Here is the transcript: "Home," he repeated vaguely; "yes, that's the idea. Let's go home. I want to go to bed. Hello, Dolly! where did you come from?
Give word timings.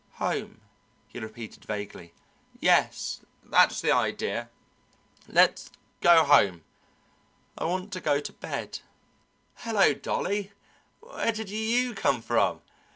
"Home," 0.13 0.61
he 1.07 1.19
repeated 1.19 1.63
vaguely; 1.63 2.15
"yes, 2.59 3.21
that's 3.43 3.81
the 3.81 3.91
idea. 3.91 4.49
Let's 5.27 5.69
go 6.01 6.23
home. 6.23 6.63
I 7.55 7.65
want 7.65 7.93
to 7.93 8.01
go 8.01 8.19
to 8.19 8.33
bed. 8.33 8.79
Hello, 9.57 9.93
Dolly! 9.93 10.53
where 11.01 11.31
did 11.31 11.51
you 11.51 11.93
come 11.93 12.23
from? 12.23 12.61